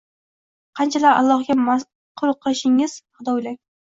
qanchalar 0.77 1.11
Allohga 1.23 1.55
ma’qul 1.65 2.31
ish 2.31 2.39
qilishingiz 2.47 2.97
haqida 3.03 3.37
o‘ylang. 3.41 3.59